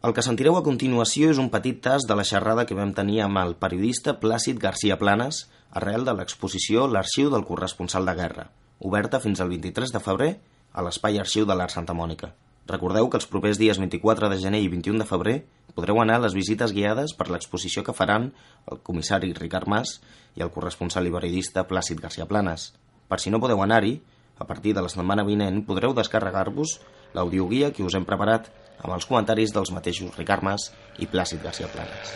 El 0.00 0.14
que 0.16 0.22
sentireu 0.24 0.54
a 0.56 0.62
continuació 0.64 1.28
és 1.28 1.38
un 1.40 1.50
petit 1.52 1.76
tas 1.84 2.06
de 2.08 2.14
la 2.16 2.24
xerrada 2.24 2.62
que 2.64 2.76
vam 2.76 2.94
tenir 2.96 3.18
amb 3.20 3.36
el 3.36 3.50
periodista 3.60 4.14
Plàcid 4.20 4.56
García 4.62 4.96
Planes 4.96 5.42
arrel 5.76 6.06
de 6.06 6.14
l'exposició 6.16 6.86
L'Arxiu 6.88 7.28
del 7.34 7.44
Corresponsal 7.44 8.08
de 8.08 8.14
Guerra, 8.16 8.46
oberta 8.80 9.20
fins 9.20 9.42
al 9.44 9.50
23 9.52 9.92
de 9.92 10.00
febrer 10.00 10.28
a 10.72 10.84
l'Espai 10.86 11.20
Arxiu 11.20 11.44
de 11.44 11.52
l'Art 11.52 11.74
Santa 11.74 11.92
Mònica. 11.98 12.30
Recordeu 12.70 13.10
que 13.12 13.20
els 13.20 13.28
propers 13.28 13.60
dies 13.60 13.76
24 13.82 14.30
de 14.32 14.38
gener 14.40 14.62
i 14.64 14.70
21 14.72 15.02
de 15.02 15.08
febrer 15.10 15.36
podreu 15.76 16.00
anar 16.00 16.16
a 16.16 16.24
les 16.24 16.38
visites 16.38 16.72
guiades 16.72 17.12
per 17.18 17.28
l'exposició 17.28 17.84
que 17.84 17.96
faran 18.00 18.30
el 18.72 18.80
comissari 18.80 19.34
Ricard 19.36 19.68
Mas 19.68 19.98
i 20.32 20.46
el 20.46 20.54
corresponsal 20.54 21.10
i 21.10 21.12
periodista 21.12 21.66
Plàcid 21.68 22.00
García 22.00 22.28
Planes. 22.30 22.70
Per 23.04 23.20
si 23.20 23.28
no 23.28 23.42
podeu 23.44 23.60
anar-hi, 23.60 23.98
a 24.40 24.48
partir 24.48 24.72
de 24.72 24.80
la 24.80 24.88
setmana 24.88 25.28
vinent 25.28 25.60
podreu 25.68 25.92
descarregar-vos 25.92 26.78
l'audioguia 27.12 27.74
que 27.76 27.84
us 27.84 28.00
hem 28.00 28.08
preparat 28.08 28.48
amb 28.80 28.94
els 28.96 29.06
comentaris 29.08 29.52
dels 29.54 29.72
mateixos 29.76 30.16
Ricard 30.16 30.44
Mas 30.46 30.70
i 30.98 31.08
Plàcid 31.10 31.42
García 31.44 31.68
Planes. 31.72 32.12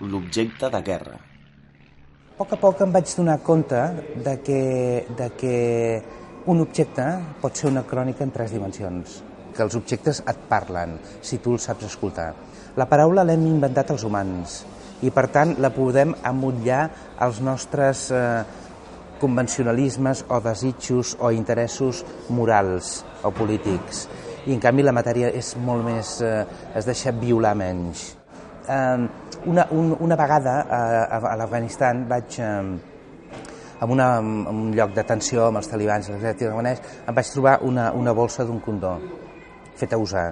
L'objecte 0.00 0.68
de 0.70 0.82
guerra. 0.84 1.16
A 2.36 2.36
poc 2.36 2.52
a 2.52 2.60
poc 2.60 2.82
em 2.84 2.92
vaig 2.92 3.08
donar 3.16 3.38
compte 3.44 3.80
de 4.24 4.34
que, 4.44 4.60
de 5.16 5.28
que 5.40 5.56
un 6.52 6.60
objecte 6.60 7.06
pot 7.40 7.56
ser 7.56 7.70
una 7.70 7.86
crònica 7.88 8.22
en 8.24 8.30
tres 8.30 8.52
dimensions, 8.52 9.22
que 9.56 9.64
els 9.64 9.74
objectes 9.78 10.20
et 10.20 10.42
parlen, 10.50 10.98
si 11.24 11.40
tu 11.40 11.56
els 11.56 11.64
saps 11.64 11.88
escoltar. 11.88 12.28
La 12.76 12.86
paraula 12.90 13.24
l'hem 13.24 13.46
inventat 13.48 13.94
els 13.94 14.04
humans 14.04 14.60
i 15.04 15.10
per 15.12 15.26
tant 15.32 15.56
la 15.60 15.72
podem 15.72 16.12
amullar 16.28 16.84
als 17.24 17.40
nostres 17.44 18.06
eh, 18.12 18.44
convencionalismes 19.20 20.24
o 20.28 20.40
desitjos 20.44 21.16
o 21.20 21.30
interessos 21.32 22.04
morals 22.28 23.04
o 23.24 23.32
polítics 23.34 24.06
i 24.46 24.54
en 24.54 24.62
canvi 24.62 24.84
la 24.86 24.94
matèria 24.94 25.32
és 25.34 25.54
molt 25.58 25.84
més, 25.84 26.20
eh, 26.22 26.44
es 26.78 26.86
deixa 26.86 27.10
violar 27.12 27.54
menys. 27.58 28.12
Eh, 28.68 29.06
una, 29.46 29.66
un, 29.74 29.96
una 30.00 30.18
vegada 30.18 30.60
a, 30.70 31.18
a 31.32 31.36
l'Afganistan 31.40 32.06
vaig 32.08 32.38
eh, 32.38 32.46
en, 33.80 33.90
una, 33.90 34.08
en 34.22 34.46
un 34.54 34.72
lloc 34.74 34.94
d'atenció 34.94 35.48
amb 35.48 35.60
els 35.60 35.70
talibans, 35.70 36.10
afganès, 36.10 36.82
em 37.06 37.14
vaig 37.14 37.32
trobar 37.32 37.58
una, 37.66 37.90
una 37.92 38.14
bolsa 38.14 38.46
d'un 38.46 38.62
condó 38.64 38.96
fet 39.76 39.92
a 39.92 39.98
usar 40.00 40.28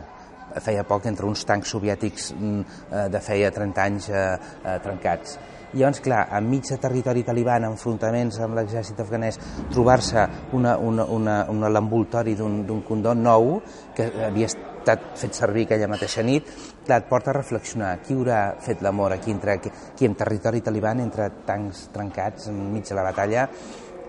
feia 0.62 0.84
poc 0.86 1.06
entre 1.10 1.26
uns 1.26 1.44
tancs 1.48 1.72
soviètics 1.74 2.30
mm, 2.34 2.60
eh, 2.90 3.06
de 3.10 3.20
feia 3.24 3.50
30 3.54 3.84
anys 3.84 4.08
eh, 4.10 4.24
eh, 4.62 4.78
trencats. 4.84 5.38
Llavors, 5.74 5.98
clar, 6.04 6.28
enmig 6.38 6.68
de 6.70 6.76
territori 6.78 7.24
taliban, 7.26 7.64
enfrontaments 7.66 8.38
amb 8.44 8.54
l'exèrcit 8.54 9.00
afganès, 9.02 9.40
trobar-se 9.72 10.22
una 10.54 10.76
l'envoltori 11.74 12.36
d'un 12.38 12.82
condó 12.86 13.14
nou 13.18 13.56
que 13.96 14.06
havia 14.28 14.46
estat 14.52 15.16
fet 15.18 15.34
servir 15.34 15.64
aquella 15.66 15.88
mateixa 15.90 16.22
nit, 16.22 16.46
clar, 16.86 17.00
et 17.02 17.08
porta 17.10 17.32
a 17.32 17.38
reflexionar. 17.40 17.96
Qui 18.06 18.14
haurà 18.14 18.44
fet 18.62 18.84
l'amor 18.86 19.16
aquí, 19.16 19.34
entre, 19.34 19.58
aquí 19.58 20.06
en 20.06 20.14
territori 20.14 20.62
taliban, 20.62 21.02
entre 21.02 21.30
tancs 21.48 21.88
trencats 21.94 22.52
enmig 22.52 22.86
de 22.86 22.98
la 22.98 23.06
batalla, 23.08 23.48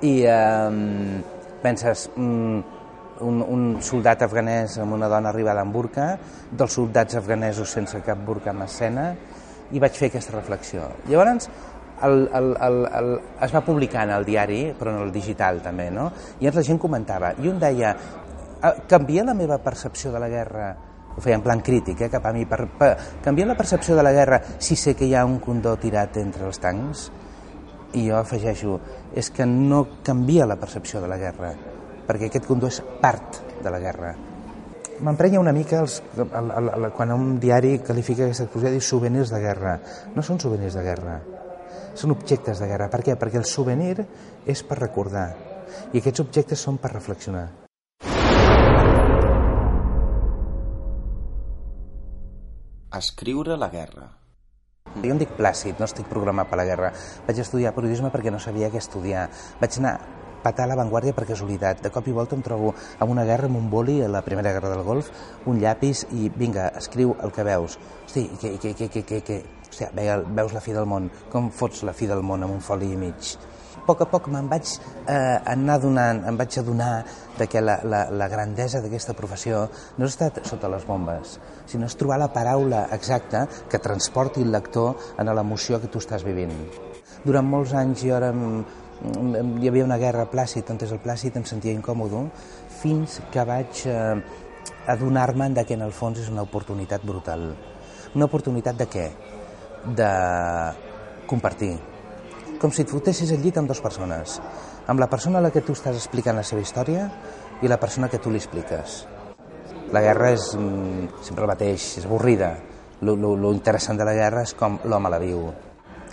i 0.06 0.16
eh, 0.28 1.22
penses, 1.64 2.10
mm, 2.14 2.76
un, 3.26 3.42
un 3.42 3.64
soldat 3.82 4.26
afganès 4.26 4.78
amb 4.84 4.94
una 4.98 5.10
dona 5.10 5.32
arribada 5.32 5.64
en 5.64 5.72
burca, 5.72 6.12
dels 6.52 6.78
soldats 6.78 7.18
afganesos 7.18 7.72
sense 7.72 8.02
cap 8.06 8.22
burca 8.28 8.52
en 8.52 8.62
escena, 8.68 9.08
i 9.72 9.82
vaig 9.82 9.98
fer 9.98 10.12
aquesta 10.12 10.36
reflexió. 10.36 10.90
Llavors, 11.10 11.50
el, 12.04 12.26
el, 12.34 12.50
el, 12.62 12.80
el, 13.00 13.12
es 13.46 13.56
va 13.56 13.64
publicar 13.66 14.04
en 14.06 14.14
el 14.18 14.26
diari, 14.28 14.62
però 14.78 14.94
en 14.94 15.02
el 15.06 15.14
digital 15.16 15.62
també, 15.64 15.90
no? 15.92 16.10
I 16.40 16.52
la 16.52 16.66
gent 16.66 16.82
comentava, 16.82 17.34
i 17.42 17.50
un 17.50 17.62
deia, 17.62 17.96
canvia 18.90 19.24
la 19.26 19.38
meva 19.38 19.58
percepció 19.64 20.12
de 20.12 20.22
la 20.22 20.30
guerra 20.30 20.76
ho 21.16 21.22
feia 21.22 21.38
en 21.38 21.44
plan 21.44 21.62
crític, 21.64 22.02
eh, 22.02 22.10
cap 22.12 22.26
a 22.28 22.34
mi, 22.36 22.44
per, 22.46 22.66
per 22.76 22.90
canviar 23.24 23.48
la 23.48 23.56
percepció 23.56 23.96
de 23.96 24.04
la 24.04 24.12
guerra 24.12 24.42
si 24.60 24.76
sé 24.76 24.96
que 25.00 25.08
hi 25.08 25.16
ha 25.16 25.24
un 25.26 25.40
condó 25.40 25.78
tirat 25.80 26.18
entre 26.20 26.46
els 26.50 26.60
tancs? 26.60 27.08
I 27.96 28.10
jo 28.10 28.18
afegeixo, 28.20 28.80
és 29.16 29.32
que 29.32 29.48
no 29.48 29.86
canvia 30.04 30.48
la 30.50 30.60
percepció 30.60 31.00
de 31.00 31.08
la 31.08 31.18
guerra, 31.18 31.54
perquè 32.08 32.28
aquest 32.28 32.50
condó 32.50 32.68
és 32.68 32.82
part 33.00 33.40
de 33.64 33.72
la 33.72 33.80
guerra. 33.80 34.16
M'emprenya 35.04 35.42
una 35.42 35.52
mica 35.52 35.82
els, 35.84 35.98
el, 36.16 36.30
el, 36.32 36.70
el, 36.78 36.86
quan 36.96 37.12
un 37.12 37.36
diari 37.44 37.80
qualifica 37.84 38.24
aquesta 38.24 38.46
exposició 38.46 38.72
diu 38.72 38.84
souvenirs 38.86 39.34
de 39.34 39.42
guerra. 39.44 39.76
No 40.16 40.24
són 40.24 40.40
souvenirs 40.40 40.78
de 40.78 40.84
guerra, 40.86 41.18
són 42.00 42.16
objectes 42.16 42.62
de 42.64 42.70
guerra. 42.70 42.88
Per 42.94 43.02
què? 43.04 43.18
Perquè 43.20 43.42
el 43.42 43.50
souvenir 43.50 44.06
és 44.48 44.64
per 44.64 44.80
recordar 44.80 45.28
i 45.92 46.00
aquests 46.00 46.24
objectes 46.24 46.64
són 46.64 46.80
per 46.80 46.94
reflexionar. 46.94 47.48
Escriure 52.96 53.58
la 53.60 53.68
guerra. 53.68 54.14
Jo 54.96 55.12
em 55.12 55.18
dic 55.20 55.34
Plàcid, 55.36 55.76
no 55.82 55.90
estic 55.90 56.08
programat 56.08 56.48
per 56.48 56.62
la 56.62 56.68
guerra. 56.70 56.94
Vaig 57.28 57.42
estudiar 57.44 57.76
periodisme 57.76 58.14
perquè 58.14 58.32
no 58.32 58.40
sabia 58.40 58.72
què 58.72 58.80
estudiar. 58.80 59.28
Vaig 59.60 59.82
anar 59.82 59.98
petar 60.46 60.70
l'avantguàrdia 60.70 61.16
per 61.18 61.26
casualitat. 61.32 61.82
De 61.84 61.92
cop 61.94 62.08
i 62.08 62.16
volta 62.16 62.38
em 62.38 62.46
trobo 62.46 62.74
amb 63.00 63.12
una 63.12 63.26
guerra 63.26 63.50
amb 63.50 63.60
un 63.60 63.70
boli 63.74 64.00
a 64.06 64.12
la 64.12 64.24
Primera 64.26 64.54
Guerra 64.54 64.72
del 64.76 64.86
Golf, 64.86 65.12
un 65.50 65.60
llapis 65.62 66.06
i 66.14 66.30
vinga, 66.30 66.70
escriu 66.78 67.16
el 67.24 67.34
que 67.34 67.46
veus. 67.48 67.80
Hosti, 68.06 68.30
que, 68.40 68.58
que, 68.60 68.74
que, 68.74 68.90
que, 68.90 69.04
que, 69.04 69.22
que... 69.26 69.44
Hòstia, 69.76 69.90
veus 70.32 70.54
la 70.56 70.62
fi 70.64 70.72
del 70.72 70.86
món. 70.88 71.10
Com 71.34 71.50
fots 71.52 71.82
la 71.84 71.92
fi 71.92 72.08
del 72.08 72.22
món 72.24 72.46
amb 72.46 72.56
un 72.56 72.62
foli 72.64 72.94
i 72.94 73.00
mig? 73.00 73.34
A 73.76 73.82
poc 73.86 74.06
a 74.06 74.08
poc 74.10 74.30
me'n 74.32 74.48
vaig 74.50 74.70
eh, 74.72 75.36
anar 75.52 75.76
donant, 75.84 76.22
em 76.30 76.38
vaig 76.40 76.56
adonar 76.62 77.04
de 77.38 77.46
que 77.52 77.62
la, 77.62 77.76
la, 77.84 78.06
la 78.10 78.30
grandesa 78.32 78.80
d'aquesta 78.82 79.14
professió 79.18 79.66
no 80.00 80.08
és 80.08 80.16
estar 80.16 80.32
sota 80.48 80.72
les 80.72 80.88
bombes, 80.88 81.36
sinó 81.70 81.90
és 81.90 81.98
trobar 82.00 82.18
la 82.22 82.32
paraula 82.34 82.86
exacta 82.96 83.44
que 83.70 83.84
transporti 83.84 84.42
el 84.42 84.56
lector 84.56 84.96
en 85.20 85.30
l'emoció 85.36 85.82
que 85.84 85.92
tu 85.92 86.02
estàs 86.02 86.24
vivint. 86.26 86.56
Durant 87.26 87.46
molts 87.46 87.76
anys 87.78 88.02
jo 88.06 88.16
era 88.16 88.32
hi 89.04 89.68
havia 89.68 89.86
una 89.86 89.98
guerra 90.00 90.26
plàcid, 90.32 90.70
on 90.72 90.80
és 90.82 90.92
el 90.96 91.02
plàcid 91.04 91.36
em 91.38 91.46
sentia 91.46 91.74
incòmode, 91.76 92.22
fins 92.80 93.20
que 93.32 93.44
vaig 93.48 93.82
eh, 93.92 94.22
adonar-me 94.88 95.50
de 95.54 95.66
que 95.66 95.76
en 95.76 95.84
el 95.86 95.92
fons 95.92 96.22
és 96.22 96.30
una 96.32 96.46
oportunitat 96.46 97.04
brutal. 97.04 97.50
Una 98.16 98.30
oportunitat 98.30 98.78
de 98.80 98.88
què? 98.88 99.10
De 99.98 100.12
compartir. 101.28 101.74
Com 102.62 102.72
si 102.72 102.86
et 102.86 102.92
fotessis 102.92 103.34
al 103.36 103.44
llit 103.44 103.58
amb 103.60 103.70
dues 103.70 103.84
persones. 103.84 104.40
Amb 104.88 105.02
la 105.02 105.10
persona 105.12 105.42
a 105.42 105.44
la 105.44 105.52
que 105.52 105.66
tu 105.66 105.76
estàs 105.76 105.98
explicant 105.98 106.38
la 106.38 106.46
seva 106.48 106.64
història 106.64 107.10
i 107.62 107.72
la 107.72 107.80
persona 107.82 108.10
que 108.10 108.22
tu 108.22 108.32
li 108.32 108.40
expliques. 108.40 109.04
La 109.94 110.02
guerra 110.02 110.32
és 110.34 110.54
mm, 110.56 111.22
sempre 111.26 111.46
el 111.46 111.52
mateix, 111.52 111.92
és 112.00 112.08
avorrida. 112.08 112.56
Lo, 113.02 113.16
lo, 113.20 113.36
lo 113.36 113.54
interessant 113.54 114.00
de 114.00 114.08
la 114.08 114.16
guerra 114.18 114.46
és 114.48 114.56
com 114.58 114.80
l'home 114.86 115.12
la 115.12 115.22
viu. 115.22 115.50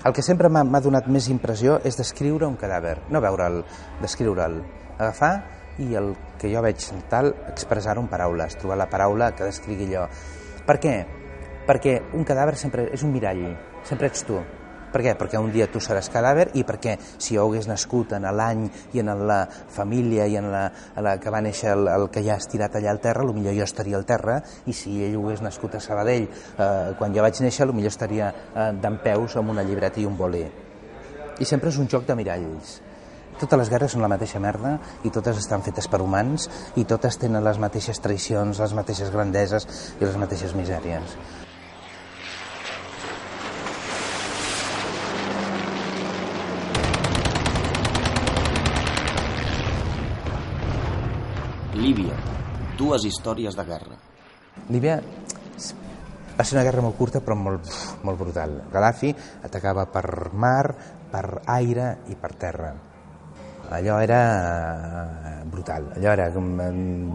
El 0.03 0.13
que 0.13 0.23
sempre 0.27 0.49
m'ha 0.51 0.81
donat 0.83 1.07
més 1.07 1.29
impressió 1.31 1.77
és 1.87 1.99
descriure 1.99 2.49
un 2.49 2.57
cadàver, 2.59 2.97
no 3.15 3.21
veure'l, 3.23 3.61
descriure'l, 4.03 4.57
agafar 4.99 5.35
i 5.79 5.95
el 5.99 6.11
que 6.41 6.51
jo 6.51 6.63
veig 6.65 6.89
tal, 7.11 7.31
expressar-ho 7.53 8.03
en 8.03 8.09
paraules, 8.11 8.57
trobar 8.59 8.81
la 8.81 8.89
paraula 8.91 9.31
que 9.37 9.47
descrigui 9.47 9.87
allò. 9.93 10.09
Per 10.67 10.77
què? 10.83 10.97
Perquè 11.69 11.95
un 12.19 12.27
cadàver 12.27 12.57
sempre 12.59 12.89
és 12.91 13.07
un 13.07 13.15
mirall, 13.15 13.45
sempre 13.87 14.11
ets 14.11 14.27
tu, 14.27 14.41
per 14.93 15.03
què? 15.05 15.15
Perquè 15.19 15.41
un 15.41 15.51
dia 15.55 15.69
tu 15.73 15.81
seràs 15.83 16.11
cadàver 16.13 16.51
i 16.59 16.65
perquè 16.69 16.99
si 17.17 17.37
jo 17.37 17.47
hagués 17.47 17.69
nascut 17.71 18.15
en 18.19 18.29
l'any 18.29 18.67
i 18.93 19.03
en 19.03 19.13
la 19.27 19.41
família 19.49 20.27
i 20.29 20.37
en 20.41 20.51
la, 20.53 20.67
en 20.97 21.07
la 21.07 21.17
que 21.21 21.33
va 21.33 21.43
néixer 21.45 21.73
el, 21.75 21.89
el 21.89 22.09
que 22.13 22.23
ja 22.25 22.37
ha 22.37 22.43
estirat 22.43 22.77
allà 22.79 22.93
al 22.93 23.01
terra, 23.03 23.25
potser 23.27 23.57
jo 23.57 23.67
estaria 23.67 23.99
al 23.99 24.07
terra 24.09 24.39
i 24.67 24.77
si 24.77 24.99
ell 25.07 25.19
hagués 25.21 25.43
nascut 25.45 25.77
a 25.77 25.83
Sabadell 25.83 26.29
eh, 26.29 26.95
quan 26.99 27.15
jo 27.17 27.25
vaig 27.25 27.43
néixer, 27.45 27.69
potser 27.73 27.93
estaria 27.93 28.33
eh, 28.33 28.71
d'en 28.79 29.01
peus 29.03 29.37
amb 29.41 29.55
una 29.55 29.67
llibreta 29.67 30.01
i 30.01 30.09
un 30.09 30.17
bolí. 30.17 30.45
I 31.41 31.49
sempre 31.49 31.73
és 31.73 31.79
un 31.81 31.89
joc 31.91 32.07
de 32.07 32.17
miralls. 32.19 32.81
Totes 33.41 33.59
les 33.59 33.71
guerres 33.73 33.95
són 33.95 34.05
la 34.05 34.11
mateixa 34.13 34.39
merda 34.43 34.77
i 35.03 35.11
totes 35.11 35.41
estan 35.41 35.65
fetes 35.67 35.89
per 35.91 36.03
humans 36.05 36.49
i 36.79 36.85
totes 36.89 37.19
tenen 37.19 37.43
les 37.43 37.59
mateixes 37.59 37.99
traïcions, 38.05 38.61
les 38.61 38.77
mateixes 38.77 39.11
grandeses 39.15 39.67
i 39.99 40.05
les 40.05 40.21
mateixes 40.21 40.55
misèries. 40.59 41.17
Líbia. 51.83 52.15
Dues 52.79 53.03
històries 53.09 53.57
de 53.59 53.63
guerra. 53.67 53.97
Líbia 54.71 55.01
va 55.03 56.45
ser 56.47 56.55
una 56.55 56.63
guerra 56.63 56.85
molt 56.85 56.95
curta 56.95 57.19
però 57.25 57.35
molt, 57.35 57.67
molt 58.07 58.21
brutal. 58.21 58.53
Gaddafi 58.71 59.11
atacava 59.49 59.89
per 59.91 60.05
mar, 60.31 60.75
per 61.11 61.25
aire 61.57 61.89
i 62.13 62.15
per 62.15 62.31
terra. 62.39 62.71
Allò 63.73 63.97
era 64.05 64.21
eh, 64.29 65.33
brutal. 65.49 65.89
Allò 65.97 66.13
era 66.13 66.29
com 66.31 66.53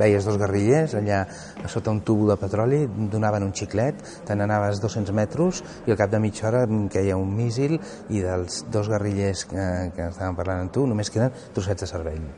veies 0.02 0.28
dos 0.28 0.40
guerrillers 0.42 0.98
allà 1.00 1.22
sota 1.69 1.94
un 1.94 2.02
tubo 2.04 2.28
de 2.34 2.38
petroli, 2.42 2.81
donaven 3.14 3.48
un 3.48 3.56
xiclet, 3.56 4.04
te 4.28 4.36
n'anaves 4.36 4.81
200 4.84 5.16
metres 5.16 5.64
i 5.86 5.96
al 5.96 6.02
cap 6.02 6.12
de 6.12 6.19
mitja 6.19 6.50
hora 6.50 6.66
queia 6.92 7.16
un 7.16 7.31
míssil 7.40 7.78
i 7.78 8.19
dels 8.19 8.66
dos 8.74 8.92
guerrillers 8.92 9.48
que, 9.48 9.72
que 9.96 10.12
estaven 10.12 10.36
parlant 10.36 10.66
amb 10.66 10.75
tu 10.75 10.84
només 10.92 11.14
queden 11.14 11.31
trossets 11.56 11.88
de 11.88 11.92
cervell. 11.96 12.30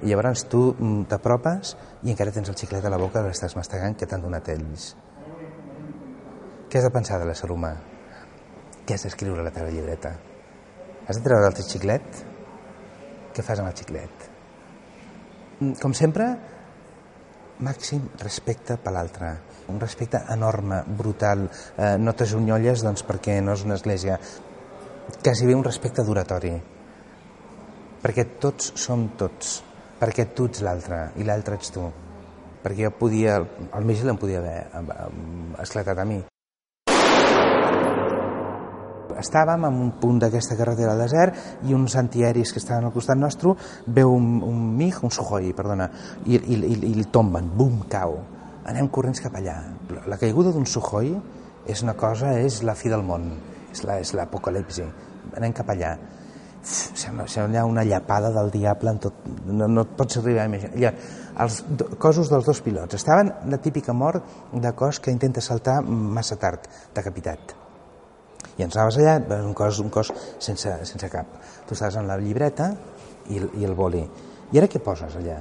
I 0.00 0.08
llavors 0.08 0.46
tu 0.48 0.62
mm, 0.72 1.04
t'apropes 1.10 1.74
i 2.06 2.12
encara 2.14 2.32
tens 2.32 2.48
el 2.48 2.56
xiclet 2.56 2.84
a 2.84 2.92
la 2.92 2.98
boca 3.00 3.20
i 3.20 3.28
l'estàs 3.28 3.56
mastegant 3.58 3.96
que 3.98 4.08
t'han 4.08 4.22
donat 4.24 4.48
ells. 4.52 4.94
Què 6.70 6.78
has 6.78 6.86
de 6.86 6.92
pensar 6.94 7.18
de 7.20 7.26
l'ésser 7.28 7.50
humà? 7.52 7.74
Què 8.86 8.96
has 8.96 9.04
d'escriure 9.06 9.42
a 9.42 9.46
la 9.46 9.52
teva 9.54 9.72
llibreta? 9.74 10.14
Has 11.06 11.18
de 11.18 11.24
treure 11.26 11.48
el 11.50 11.56
teu 11.58 11.66
xiclet? 11.66 12.22
Què 13.34 13.44
fas 13.44 13.60
amb 13.60 13.70
el 13.70 13.76
xiclet? 13.76 14.26
Mm, 15.60 15.76
Com 15.82 15.94
sempre, 15.94 16.30
màxim 17.60 18.08
respecte 18.22 18.78
per 18.80 18.92
l'altre. 18.94 19.34
Un 19.68 19.80
respecte 19.80 20.22
enorme, 20.32 20.82
brutal. 20.98 21.44
Eh, 21.76 21.96
no 21.98 22.14
t'ajunyolles 22.16 22.82
doncs, 22.86 23.04
perquè 23.06 23.40
no 23.44 23.52
és 23.58 23.64
una 23.66 23.76
església. 23.76 24.18
Quasi 25.22 25.46
bé 25.46 25.54
un 25.54 25.66
respecte 25.66 26.02
d'oratori. 26.06 26.54
Perquè 28.00 28.26
tots 28.40 28.72
som 28.80 29.10
tots. 29.20 29.60
Perquè 30.00 30.24
tu 30.34 30.46
ets 30.48 30.62
l'altre 30.64 31.10
i 31.20 31.24
l'altre 31.28 31.58
ets 31.60 31.72
tu. 31.74 31.84
Perquè 32.64 32.86
jo 32.86 32.90
podia, 32.96 33.38
el 33.76 33.84
míssil 33.88 34.08
em 34.12 34.18
podia 34.20 34.40
haver 34.40 34.66
esclatat 35.62 35.98
a 35.98 36.04
mi. 36.08 36.20
Estàvem 39.20 39.64
en 39.68 39.76
un 39.84 39.90
punt 40.00 40.20
d'aquesta 40.22 40.56
carretera 40.56 40.94
al 40.94 41.02
desert 41.02 41.36
i 41.68 41.74
uns 41.76 41.92
antiaeris 42.00 42.54
que 42.54 42.60
estaven 42.62 42.86
al 42.88 42.92
costat 42.94 43.18
nostre 43.20 43.52
veu 43.86 44.14
un, 44.14 44.38
un 44.46 44.60
MiG, 44.78 45.02
un 45.04 45.12
Sukhoi, 45.12 45.50
perdona, 45.56 45.90
i, 46.24 46.38
i, 46.38 46.56
i, 46.56 46.76
i 46.88 46.92
el 46.96 47.10
tomben, 47.12 47.50
bum, 47.56 47.82
cau. 47.92 48.16
Anem 48.70 48.88
corrents 48.92 49.20
cap 49.20 49.36
allà. 49.36 49.58
La, 50.08 50.16
caiguda 50.20 50.54
d'un 50.54 50.64
Sukhoi 50.68 51.12
és 51.68 51.82
una 51.84 51.92
cosa, 52.00 52.32
és 52.40 52.62
la 52.64 52.72
fi 52.78 52.88
del 52.88 53.04
món, 53.04 53.28
és 53.74 53.84
la- 53.84 53.98
és 54.00 54.14
l'apocalipsi. 54.16 54.86
Anem 55.36 55.52
cap 55.52 55.68
allà. 55.74 55.92
Sembla, 56.62 57.26
sembla 57.26 57.64
una 57.64 57.84
llapada 57.84 58.30
del 58.30 58.50
diable 58.52 58.90
en 58.90 58.98
tot, 59.00 59.22
no, 59.46 59.66
no 59.68 59.84
et 59.86 59.94
pots 59.96 60.18
arribar 60.20 60.44
a 60.44 60.50
imaginar. 60.50 60.76
Llavors, 60.76 61.14
els 61.40 61.60
do, 61.78 61.86
cossos 62.02 62.28
dels 62.28 62.44
dos 62.44 62.60
pilots 62.60 62.98
estaven 62.98 63.30
la 63.48 63.58
típica 63.64 63.94
mort 63.96 64.52
de 64.52 64.72
cos 64.76 65.00
que 65.00 65.14
intenta 65.14 65.40
saltar 65.40 65.80
massa 65.82 66.36
tard, 66.36 66.66
decapitat. 66.94 67.54
I 68.58 68.66
ens 68.66 68.76
anaves 68.76 68.98
allà, 69.00 69.16
un 69.40 69.54
cos, 69.56 69.80
un 69.80 69.88
cos 69.94 70.12
sense, 70.38 70.74
sense 70.84 71.08
cap. 71.08 71.38
Tu 71.66 71.76
estaves 71.76 71.96
en 71.96 72.08
la 72.10 72.18
llibreta 72.20 72.74
i, 73.30 73.40
i 73.40 73.64
el 73.64 73.74
boli. 73.78 74.04
I 74.52 74.60
ara 74.60 74.68
què 74.68 74.82
poses 74.84 75.16
allà? 75.16 75.38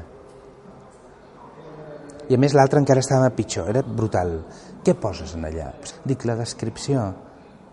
I 2.29 2.37
a 2.37 2.39
més 2.39 2.53
l'altre 2.53 2.79
encara 2.79 3.01
estava 3.03 3.31
pitjor, 3.35 3.71
era 3.73 3.81
brutal. 3.83 4.37
Què 4.85 4.93
poses 4.95 5.33
en 5.35 5.49
allà? 5.49 5.71
Dic, 6.05 6.23
la 6.29 6.37
descripció 6.39 7.09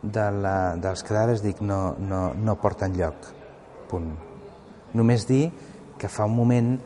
de 0.03 0.27
la, 0.43 0.57
dels 0.81 1.05
cadàvers, 1.07 1.45
dic, 1.45 1.61
no, 1.61 1.95
no, 2.01 2.31
no 2.35 2.59
porta 2.59 2.89
enlloc. 2.89 3.36
Punt. 3.91 4.13
Només 4.97 5.27
dir 5.29 5.51
que 6.01 6.11
fa 6.13 6.27
un 6.29 6.37
moment 6.37 6.77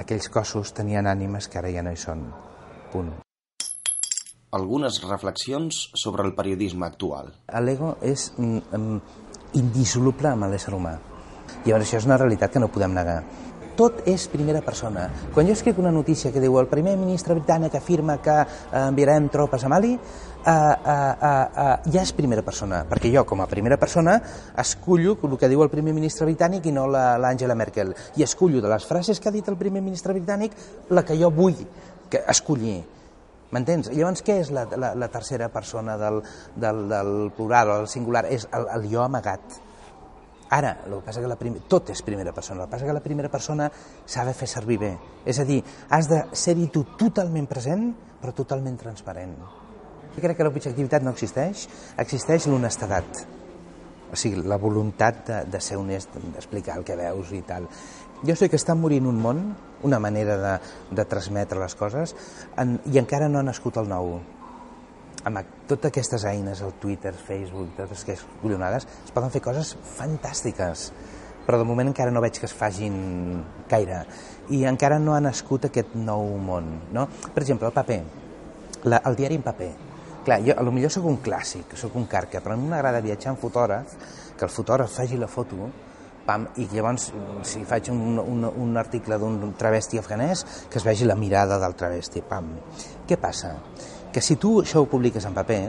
aquells 0.00 0.28
cossos 0.32 0.72
tenien 0.74 1.06
ànimes 1.06 1.48
que 1.48 1.60
ara 1.60 1.70
ja 1.74 1.84
no 1.84 1.92
hi 1.92 2.00
són. 2.00 2.26
Punt. 2.92 3.12
Algunes 4.54 5.00
reflexions 5.02 5.88
sobre 5.98 6.22
el 6.26 6.34
periodisme 6.34 6.86
actual. 6.86 7.32
L'ego 7.66 7.96
és 8.06 8.28
mm, 8.38 8.60
mm, 8.78 9.00
indissoluble 9.58 10.30
amb 10.30 10.46
l'ésser 10.50 10.74
humà. 10.76 10.94
Llavors 11.64 11.88
això 11.88 11.98
és 11.98 12.06
una 12.06 12.18
realitat 12.20 12.54
que 12.54 12.62
no 12.62 12.70
podem 12.70 12.94
negar. 12.94 13.22
Tot 13.74 14.04
és 14.06 14.28
primera 14.30 14.60
persona. 14.62 15.08
Quan 15.34 15.48
jo 15.48 15.52
escric 15.56 15.78
una 15.82 15.90
notícia 15.90 16.30
que 16.30 16.38
diu 16.38 16.54
el 16.60 16.68
primer 16.70 16.92
ministre 16.96 17.34
britànic 17.34 17.74
afirma 17.74 18.20
que 18.22 18.36
eh, 18.38 18.46
enviarem 18.84 19.26
tropes 19.34 19.64
a 19.66 19.68
Mali, 19.72 19.94
eh, 19.94 20.52
eh, 20.52 20.54
eh, 20.54 21.48
eh, 21.64 21.90
ja 21.90 22.04
és 22.04 22.12
primera 22.14 22.44
persona, 22.46 22.84
perquè 22.86 23.10
jo, 23.10 23.24
com 23.26 23.42
a 23.42 23.48
primera 23.50 23.76
persona, 23.76 24.20
escullo 24.62 25.16
el 25.26 25.36
que 25.40 25.48
diu 25.50 25.64
el 25.66 25.72
primer 25.74 25.92
ministre 25.92 26.28
britànic 26.30 26.66
i 26.70 26.72
no 26.72 26.86
la- 26.86 27.18
l'Angela 27.18 27.56
Merkel. 27.58 27.90
I 28.14 28.22
escullo 28.22 28.62
de 28.62 28.68
les 28.70 28.86
frases 28.86 29.18
que 29.18 29.28
ha 29.28 29.32
dit 29.34 29.48
el 29.48 29.56
primer 29.58 29.82
ministre 29.82 30.14
britànic 30.14 30.52
la 30.90 31.02
que 31.02 31.18
jo 31.18 31.32
vull 31.34 31.58
que 32.08 32.22
escollir. 32.28 32.84
M'entens? 33.50 33.90
Llavors, 33.90 34.22
què 34.22 34.38
és 34.40 34.48
la, 34.54 34.68
la, 34.76 34.94
la 34.94 35.08
tercera 35.08 35.48
persona 35.48 35.98
del, 35.98 36.22
del, 36.54 36.88
del 36.88 37.12
plural 37.36 37.70
o 37.70 37.76
del 37.82 37.88
singular? 37.88 38.24
És 38.30 38.46
el, 38.52 38.66
el 38.70 38.86
jo 38.90 39.02
amagat. 39.02 39.40
Ara, 40.54 40.76
el 40.86 40.92
que 40.94 41.02
passa 41.08 41.22
que 41.22 41.30
la 41.30 41.38
prim... 41.40 41.56
tot 41.66 41.90
és 41.90 42.04
primera 42.06 42.30
persona, 42.36 42.62
el 42.62 42.68
que 42.68 42.76
passa 42.76 42.86
que 42.86 42.94
la 42.94 43.02
primera 43.02 43.30
persona 43.32 43.66
s'ha 44.06 44.22
de 44.28 44.34
fer 44.38 44.46
servir 44.50 44.78
bé. 44.78 44.92
És 45.26 45.40
a 45.42 45.46
dir, 45.48 45.58
has 45.90 46.06
de 46.10 46.20
ser-hi 46.30 46.68
tu 46.70 46.84
totalment 47.00 47.48
present, 47.50 47.88
però 48.22 48.34
totalment 48.36 48.76
transparent. 48.78 49.34
Jo 50.14 50.22
crec 50.22 50.38
que 50.38 50.46
l'objectivitat 50.46 51.02
no 51.02 51.10
existeix, 51.10 51.66
existeix 51.98 52.46
l'honestedat. 52.46 53.24
O 54.14 54.18
sigui, 54.20 54.44
la 54.46 54.60
voluntat 54.62 55.24
de, 55.26 55.40
de 55.50 55.60
ser 55.64 55.80
honest, 55.80 56.14
d'explicar 56.36 56.78
el 56.78 56.86
que 56.86 56.94
veus 57.02 57.34
i 57.34 57.42
tal. 57.42 57.66
Jo 58.22 58.38
sé 58.38 58.46
que 58.48 58.60
està 58.60 58.76
morint 58.78 59.10
un 59.10 59.18
món, 59.20 59.42
una 59.84 59.98
manera 59.98 60.38
de, 60.38 60.54
de 60.94 61.04
transmetre 61.10 61.58
les 61.58 61.74
coses, 61.74 62.14
en, 62.56 62.78
i 62.94 63.02
encara 63.02 63.26
no 63.28 63.42
ha 63.42 63.48
nascut 63.50 63.82
el 63.82 63.90
nou. 63.90 64.20
Amb 65.24 65.40
totes 65.68 65.88
aquestes 65.88 66.24
eines, 66.28 66.60
el 66.60 66.74
Twitter, 66.80 67.14
Facebook, 67.16 67.70
totes 67.78 68.04
aquestes 68.04 68.26
collonades, 68.42 68.84
es 69.06 69.14
poden 69.14 69.32
fer 69.32 69.40
coses 69.44 69.70
fantàstiques, 69.96 70.90
però 71.46 71.60
de 71.60 71.64
moment 71.68 71.88
encara 71.88 72.12
no 72.12 72.20
veig 72.24 72.36
que 72.40 72.44
es 72.48 72.52
fagin 72.56 72.98
gaire. 73.70 74.02
I 74.52 74.64
encara 74.68 74.98
no 75.00 75.14
ha 75.14 75.22
nascut 75.24 75.70
aquest 75.70 75.96
nou 75.96 76.36
món. 76.40 76.68
No? 76.92 77.06
Per 77.08 77.42
exemple, 77.42 77.70
el 77.70 77.76
paper, 77.76 77.98
la, 78.84 79.00
el 79.08 79.16
diari 79.16 79.40
en 79.40 79.46
paper. 79.46 79.70
Clar, 80.24 80.38
jo 80.44 80.70
millor 80.72 80.92
sóc 80.92 81.08
un 81.08 81.18
clàssic, 81.24 81.72
sóc 81.76 81.96
un 82.00 82.06
carca, 82.08 82.40
però 82.44 82.56
a 82.56 82.60
mi 82.60 82.68
m'agrada 82.68 83.02
viatjar 83.04 83.34
en 83.34 83.40
fotògraf, 83.40 83.96
que 84.38 84.46
el 84.46 84.52
fotògraf 84.52 84.92
faci 84.92 85.18
la 85.20 85.28
foto, 85.28 85.68
pam, 86.24 86.46
i 86.60 86.68
llavors, 86.72 87.10
si 87.44 87.64
faig 87.68 87.90
un, 87.92 88.20
un, 88.20 88.46
un 88.48 88.80
article 88.80 89.18
d'un 89.20 89.52
travesti 89.60 90.00
afganès, 90.00 90.46
que 90.68 90.80
es 90.80 90.86
vegi 90.86 91.04
la 91.08 91.16
mirada 91.16 91.60
del 91.60 91.76
travesti, 91.76 92.24
pam. 92.28 92.54
Què 93.08 93.20
passa? 93.20 93.52
Que 94.14 94.22
si 94.22 94.36
tu 94.38 94.60
això 94.62 94.84
ho 94.84 94.86
publiques 94.86 95.24
en 95.26 95.34
paper, 95.34 95.62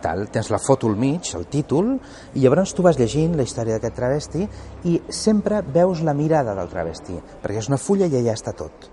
tal, 0.00 0.28
tens 0.30 0.52
la 0.54 0.60
foto 0.62 0.86
al 0.86 0.94
mig, 0.96 1.32
el 1.34 1.48
títol, 1.50 1.96
i 2.34 2.44
llavors 2.44 2.72
tu 2.74 2.84
vas 2.86 2.98
llegint 2.98 3.34
la 3.36 3.42
història 3.46 3.76
d'aquest 3.76 3.96
travesti 3.98 4.46
i 4.86 5.00
sempre 5.10 5.58
veus 5.66 6.04
la 6.06 6.14
mirada 6.14 6.54
del 6.54 6.70
travesti, 6.70 7.18
perquè 7.42 7.58
és 7.58 7.68
una 7.72 7.80
fulla 7.82 8.06
i 8.06 8.14
allà 8.20 8.36
està 8.38 8.54
tot. 8.56 8.86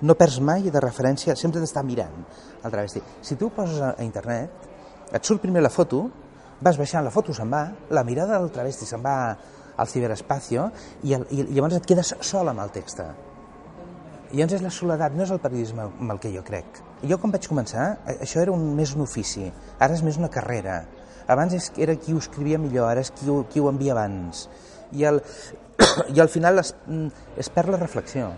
No 0.00 0.16
perds 0.16 0.38
mai 0.40 0.70
de 0.72 0.80
referència, 0.80 1.36
sempre 1.36 1.60
t'està 1.60 1.84
mirant 1.84 2.24
el 2.64 2.72
travesti. 2.72 3.02
Si 3.20 3.36
tu 3.36 3.48
ho 3.48 3.54
poses 3.54 3.80
a 3.82 3.94
internet, 4.04 4.66
et 5.12 5.24
surt 5.24 5.44
primer 5.44 5.62
la 5.64 5.72
foto, 5.74 6.06
vas 6.64 6.80
baixant, 6.80 7.04
la 7.04 7.14
foto 7.14 7.36
se'n 7.36 7.52
va, 7.52 7.64
la 7.94 8.04
mirada 8.08 8.38
del 8.38 8.52
travesti 8.54 8.88
se'n 8.88 9.04
va 9.04 9.18
al 9.78 9.86
ciberespacio 9.86 10.70
i, 11.04 11.14
el, 11.14 11.28
i 11.30 11.44
llavors 11.52 11.78
et 11.78 11.86
quedes 11.86 12.16
sol 12.24 12.50
amb 12.50 12.64
el 12.64 12.74
text. 12.74 13.04
I 14.32 14.36
llavors 14.36 14.58
és 14.58 14.64
la 14.64 14.74
soledat, 14.74 15.14
no 15.14 15.28
és 15.28 15.34
el 15.34 15.42
periodisme 15.44 15.90
amb 15.90 16.16
el 16.16 16.22
que 16.22 16.32
jo 16.34 16.46
crec. 16.46 16.87
Jo 17.06 17.18
quan 17.22 17.30
vaig 17.30 17.46
començar, 17.46 17.92
això 18.18 18.40
era 18.42 18.50
un, 18.50 18.64
més 18.74 18.94
un 18.96 19.04
ofici, 19.04 19.46
ara 19.78 19.94
és 19.94 20.02
més 20.02 20.16
una 20.18 20.30
carrera. 20.34 20.80
Abans 21.30 21.70
era 21.76 21.94
qui 21.94 22.14
ho 22.14 22.18
escrivia 22.18 22.58
millor, 22.58 22.88
ara 22.88 23.04
és 23.04 23.12
qui 23.14 23.28
ho, 23.30 23.44
qui 23.52 23.60
ho 23.62 23.68
envia 23.70 23.94
abans. 23.94 24.48
I, 24.96 25.04
el, 25.10 25.20
i 26.14 26.18
al 26.24 26.32
final 26.32 26.58
es, 26.64 26.72
mm, 26.88 27.28
es 27.38 27.52
perd 27.54 27.70
la 27.74 27.78
reflexió. 27.78 28.32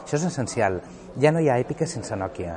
Això 0.00 0.16
és 0.16 0.26
essencial. 0.32 0.80
Ja 1.22 1.30
no 1.34 1.44
hi 1.44 1.52
ha 1.52 1.60
èpica 1.60 1.86
sense 1.86 2.16
Nokia. 2.16 2.56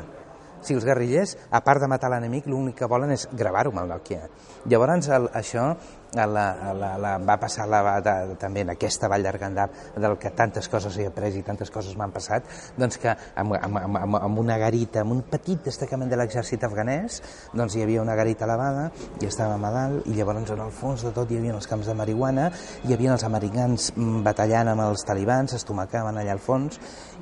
Sigui, 0.62 0.80
els 0.80 0.86
guerrillers, 0.86 1.36
a 1.52 1.64
part 1.66 1.82
de 1.82 1.90
matar 1.92 2.12
l'enemic, 2.14 2.48
l'únic 2.48 2.78
que 2.82 2.90
volen 2.90 3.14
és 3.16 3.28
gravar-ho 3.34 3.74
amb 3.74 3.84
el 3.84 3.92
Nokia. 3.96 4.28
Llavors, 4.70 5.10
el, 5.10 5.28
això 5.38 5.72
la, 6.14 6.26
la, 6.28 6.98
la, 7.00 7.18
va 7.24 7.38
passar 7.40 7.68
la, 7.72 8.00
de, 8.04 8.36
també 8.40 8.66
en 8.66 8.74
aquesta 8.74 9.08
vall 9.12 9.24
d'Argandap, 9.24 9.76
del 9.96 10.18
que 10.20 10.32
tantes 10.36 10.68
coses 10.70 10.98
he 11.00 11.08
après 11.08 11.38
i 11.38 11.44
tantes 11.48 11.72
coses 11.72 11.96
m'han 11.98 12.12
passat, 12.12 12.48
doncs 12.78 13.00
que 13.02 13.14
amb, 13.14 13.56
amb, 13.56 13.80
amb, 13.80 14.00
amb, 14.02 14.20
amb 14.20 14.42
una 14.44 14.58
garita, 14.60 15.06
amb 15.06 15.16
un 15.16 15.24
petit 15.32 15.64
destacament 15.64 16.12
de 16.12 16.20
l'exèrcit 16.20 16.64
afganès, 16.68 17.22
doncs 17.56 17.76
hi 17.76 17.86
havia 17.86 18.04
una 18.04 18.18
garita 18.20 18.46
elevada 18.50 18.90
i 19.22 19.30
estàvem 19.30 19.66
a 19.66 19.74
dalt 19.74 20.12
i 20.12 20.18
llavors 20.18 20.52
en 20.52 20.64
el 20.68 20.76
fons 20.76 21.08
de 21.08 21.16
tot 21.16 21.32
hi 21.32 21.40
havia 21.40 21.56
els 21.56 21.70
camps 21.72 21.88
de 21.88 21.96
marihuana, 21.96 22.50
hi 22.84 22.96
havia 22.96 23.16
els 23.16 23.26
americans 23.28 23.92
mm, 23.96 24.24
batallant 24.28 24.74
amb 24.74 24.90
els 24.90 25.08
talibans, 25.08 25.56
estomacaven 25.56 26.20
allà 26.20 26.36
al 26.36 26.44
fons 26.44 26.80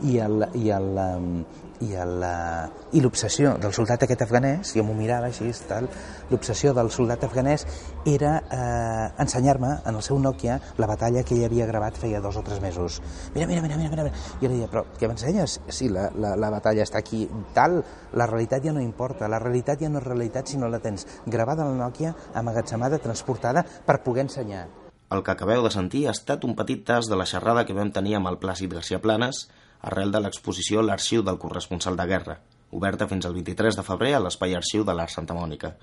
i 0.10 0.18
el, 0.24 0.48
i 0.58 0.72
el, 0.74 0.90
um, 0.98 1.69
i 1.86 3.02
l'obsessió 3.02 3.54
del 3.62 3.74
soldat 3.76 4.04
aquest 4.04 4.24
afganès, 4.26 4.74
jo 4.76 4.84
m'ho 4.84 4.96
mirava 4.98 5.30
així, 5.30 5.52
tal, 5.70 5.88
l'obsessió 6.32 6.74
del 6.78 6.92
soldat 6.92 7.24
afganès 7.28 7.66
era 8.08 8.36
eh, 8.52 9.22
ensenyar-me 9.24 9.72
en 9.86 9.96
el 9.96 10.04
seu 10.06 10.20
Nokia 10.20 10.60
la 10.78 10.90
batalla 10.90 11.24
que 11.24 11.38
ell 11.38 11.46
havia 11.48 11.68
gravat 11.70 11.98
feia 11.98 12.22
dos 12.22 12.38
o 12.38 12.44
tres 12.44 12.62
mesos. 12.62 13.00
Mira, 13.36 13.48
mira, 13.48 13.62
mira, 13.62 13.78
mira, 13.78 14.04
mira. 14.04 14.16
Jo 14.42 14.48
li 14.48 14.58
deia, 14.58 14.70
però 14.72 14.86
què 15.00 15.08
m'ensenyes? 15.08 15.60
Sí, 15.70 15.90
la, 15.94 16.10
la, 16.16 16.36
la 16.40 16.52
batalla 16.54 16.84
està 16.86 17.00
aquí, 17.00 17.26
tal, 17.56 17.80
la 18.14 18.28
realitat 18.28 18.66
ja 18.66 18.76
no 18.76 18.84
importa, 18.84 19.32
la 19.32 19.40
realitat 19.40 19.82
ja 19.82 19.90
no 19.90 20.02
és 20.02 20.08
realitat 20.08 20.52
si 20.52 20.60
no 20.60 20.70
la 20.70 20.82
tens 20.84 21.08
gravada 21.26 21.66
a 21.66 21.72
la 21.72 21.80
Nokia, 21.80 22.14
amagatzemada, 22.36 23.00
transportada, 23.00 23.64
per 23.64 24.02
poder 24.04 24.28
ensenyar. 24.28 24.68
El 25.10 25.24
que 25.26 25.34
acabeu 25.34 25.64
de 25.66 25.72
sentir 25.74 26.04
ha 26.06 26.14
estat 26.14 26.44
un 26.46 26.52
petit 26.58 26.84
tas 26.86 27.08
de 27.10 27.18
la 27.18 27.26
xerrada 27.26 27.64
que 27.66 27.74
vam 27.74 27.90
tenir 27.90 28.20
amb 28.20 28.30
el 28.30 28.38
Plàcid 28.38 28.76
García 28.76 29.00
Planes 29.02 29.48
arrel 29.82 30.12
de 30.12 30.22
l'exposició 30.24 30.82
L'Arxiu 30.84 31.24
del 31.24 31.40
Corresponsal 31.40 31.98
de 32.00 32.08
Guerra, 32.10 32.40
oberta 32.72 33.08
fins 33.08 33.26
al 33.26 33.36
23 33.38 33.80
de 33.80 33.86
febrer 33.86 34.14
a 34.16 34.24
l'Espai 34.24 34.56
Arxiu 34.56 34.86
de 34.86 34.96
l'Art 34.96 35.14
Santa 35.14 35.38
Mònica. 35.38 35.76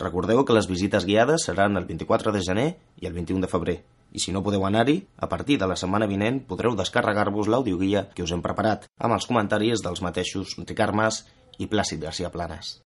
Recordeu 0.00 0.42
que 0.44 0.56
les 0.56 0.66
visites 0.70 1.06
guiades 1.06 1.44
seran 1.46 1.76
el 1.78 1.86
24 1.86 2.32
de 2.34 2.42
gener 2.42 2.68
i 3.00 3.06
el 3.06 3.14
21 3.14 3.44
de 3.44 3.50
febrer. 3.50 3.76
I 4.14 4.22
si 4.22 4.34
no 4.34 4.42
podeu 4.46 4.64
anar-hi, 4.66 5.00
a 5.18 5.28
partir 5.30 5.58
de 5.58 5.68
la 5.70 5.78
setmana 5.78 6.10
vinent 6.10 6.40
podreu 6.50 6.74
descarregar-vos 6.78 7.50
l'audioguia 7.50 8.08
que 8.14 8.26
us 8.26 8.34
hem 8.34 8.42
preparat, 8.42 8.88
amb 8.98 9.18
els 9.18 9.26
comentaris 9.30 9.82
dels 9.82 10.02
mateixos 10.02 10.58
Ricard 10.62 10.94
Mas 10.94 11.24
i 11.58 11.70
Plàcid 11.70 12.02
García 12.02 12.30
Planes. 12.34 12.78